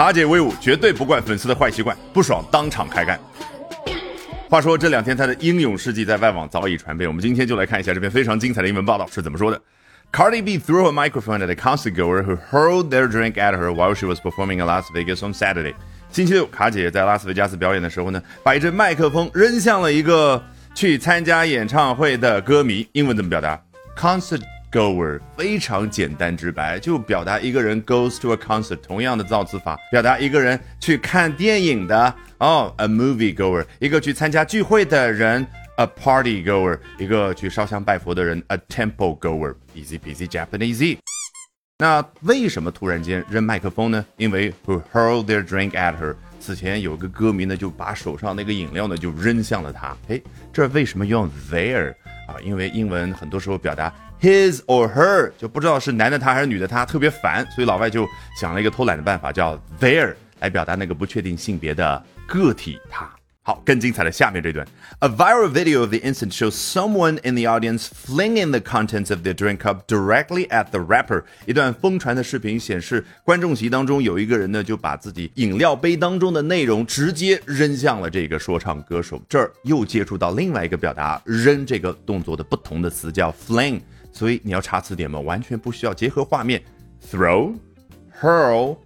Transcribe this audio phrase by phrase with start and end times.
[0.00, 3.20] 卡姐威武，绝对不惯粉丝的坏习惯，不爽当场开干。
[4.48, 9.60] 话说这两天他的英勇事迹在外网早已传遍，我们今天就来看一下这篇非常精彩的英文报道是怎么说的。
[10.10, 13.94] Cardi B threw a microphone at a concert goer who hurled their drink at her while
[13.94, 15.74] she was performing in Las Vegas on Saturday。
[16.10, 20.42] 星期六，卡姐在拉斯维加斯表演的时候呢，把一支麦克风扔向了一个
[20.74, 22.88] 去参加演唱会的歌迷。
[22.92, 23.62] 英文怎么表达
[23.94, 24.40] ？Concert。
[24.70, 35.44] Goer 非常简单直白，就表达一个人 goes to a concert，同样的造词法，表达一个人去看电影的哦，a movie goer，一个去参加聚会的人
[35.76, 40.98] ，a party goer，一个去烧香拜佛的人，a temple goer，easy peasy Japanese。
[41.78, 44.04] 那为什么突然间扔麦克风呢？
[44.18, 49.96] 因为 who hurled their drink at her，此前有个歌迷呢就把手上那个饮料呢就扔向了他。
[50.08, 50.20] 哎，
[50.52, 51.90] 这为什么用 there
[52.26, 52.40] 啊？
[52.42, 53.92] 因为英文很多时候表达。
[54.20, 58.06] His or her 就不知道是男的他还是女的他，特别烦，所以老外就
[58.38, 63.10] 想了一个偷懒的办法，叫 there 来表达那个不确定性别的个体他。
[63.50, 64.64] 好，更精彩的下面这段。
[65.00, 69.34] A viral video of the incident shows someone in the audience flinging the contents of their
[69.34, 71.24] drink cup directly at the rapper。
[71.46, 79.20] 一段疯传的视频显示，观众席当中有一个人呢，就把自己饮料杯当中的内容直接扔向了这个说唱歌手。
[79.28, 83.80] 这儿又接触到另外一个表达扔这个动作的不同的词，叫 fling。
[84.12, 85.18] 所以你要查词典吗？
[85.18, 86.62] 完全不需要，结合画面
[87.10, 87.52] ，throw、
[88.22, 88.76] hurl、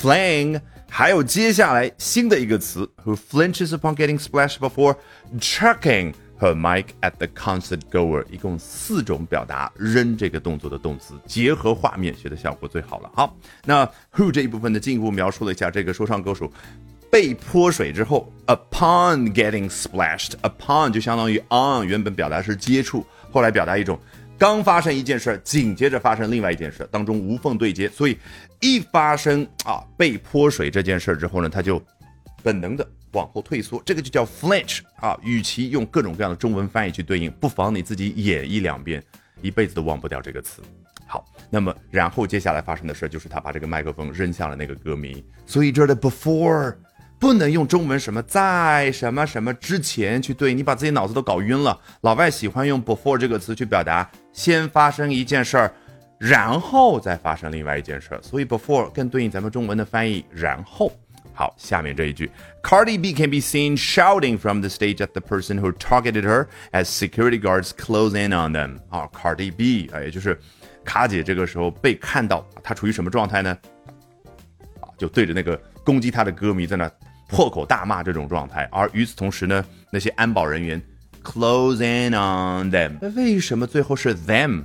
[0.00, 0.60] fling，
[0.94, 4.94] 还有接下来新的一个词，who flinches upon getting splashed before
[5.40, 13.10] chucking her mic at the concert goer，一共四种表达扔这个动作的动词，结合画面学的效果最好了。
[13.14, 13.34] 好，
[13.64, 16.52] 那 who 这一部分呢，进一步描述了一下这个说唱歌手
[17.10, 23.98] 被泼水之后，upon getting splashed，upon 就相当于 on，原本表达是接触，后来表达一种。
[24.42, 28.18] 刚发生一件事，紧接着发生另外一件事，当中无缝对接，所以
[28.60, 31.80] 一发生啊被泼水这件事之后呢，他就
[32.42, 35.16] 本能的往后退缩，这个就叫 flinch 啊。
[35.22, 39.00] 与其用各种各样的中文翻译去对应，不妨你自己演一两遍，
[39.42, 40.60] 一辈子都忘不掉这个词。
[41.06, 46.74] 好，那么然后接下来发生的事就是他把这个麦克风扔向了那个歌迷，所以这儿的 before。
[47.22, 51.78] 不能用中文什么在什么什么之前去对，你把自己脑子都搞晕了。
[52.00, 55.72] 老外喜欢用 before 这个词去表达先发生一件事儿，
[56.18, 60.24] 然后再发生另外一件事儿，所以 before 更对应咱们中文的翻译。
[60.32, 60.90] 然后，
[61.32, 62.28] 好，下面这一句
[62.60, 66.86] ，Cardi B can be seen shouting from the stage at the person who targeted her as
[66.86, 68.78] security guards close in on them。
[68.88, 70.36] 啊，Cardi B 啊，也就是
[70.84, 73.56] 卡姐这个时候被看到，她处于什么状态呢？
[74.80, 76.90] 啊，就对着那个攻击她的歌迷在那。
[77.32, 80.80] 破口大骂这种状态，而与此同时呢，那些安保人员
[81.24, 82.98] close in on them。
[83.16, 84.62] 为什么最后是 them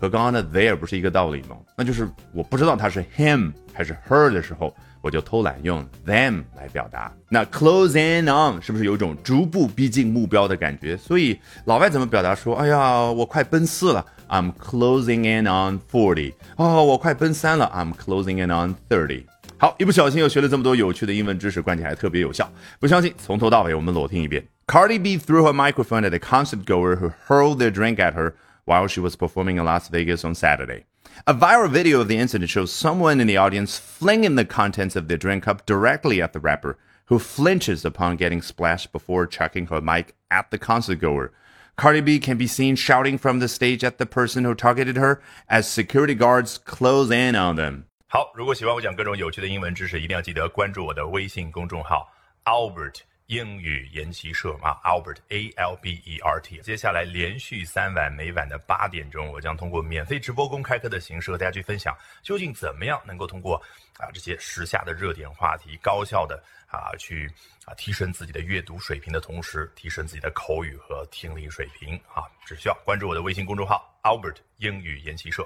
[0.00, 1.56] 和刚刚的 there 不是一个道理吗？
[1.76, 7.12] 那就是我不知道他是 him 还是 her 的时候，我就偷懒用 them 来表达。
[7.28, 10.96] 那 close in on 是不是有一种逐步逼近目标的感觉？
[10.96, 16.32] 所以老外怎么表达说，哎呀，我快奔四了，I'm closing in on forty。
[16.56, 19.26] 哦，我快奔三了，I'm closing in on thirty。
[19.57, 22.51] 好，一不小心又学了这么多有趣的英文知识，关键还特别有效。
[22.79, 24.43] 不相信，从头到尾我们裸听一遍。
[24.65, 28.33] Cardi B threw her microphone at a concert goer who hurled their drink at her
[28.65, 30.85] while she was performing in Las Vegas on Saturday.
[31.25, 35.07] A viral video of the incident shows someone in the audience flinging the contents of
[35.07, 39.81] their drink cup directly at the rapper, who flinches upon getting splashed before chucking her
[39.81, 41.31] mic at the concert goer.
[41.75, 45.21] Cardi B can be seen shouting from the stage at the person who targeted her
[45.49, 47.85] as security guards close in on them.
[48.08, 52.08] 好，如果喜欢我讲各种有趣的英文知识，一定要记得关注我的微信公众号
[52.44, 56.58] Albert 英语研习社啊，Albert A L B E R T。
[56.60, 63.56] 接下来连续三晚，每晚的八点钟，我将通过免费直播公开课的形式和大家去分享，究竟怎么样能够通过
[63.98, 67.28] 啊这些时下的热点话题，高效的啊去
[67.64, 75.44] 啊提升自己的阅读水平的同时，提升自己的口语和听力水平啊，只需要关注我的微信公众号 Albert 英语研习社。